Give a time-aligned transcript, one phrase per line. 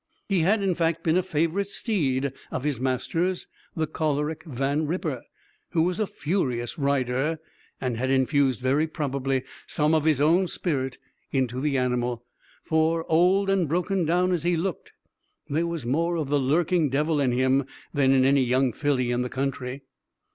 [0.27, 5.21] He had, in fact, been a favorite steed of his master's, the choleric Van Ripper,
[5.73, 7.37] who was a furious rider,
[7.79, 10.97] and had infused, very probably, some of his own spirit
[11.31, 12.25] into the animal;
[12.63, 14.91] for, old and broken down as he looked,
[15.47, 19.21] there was more of the lurking devil in him than in any young filly in
[19.21, 19.83] the country.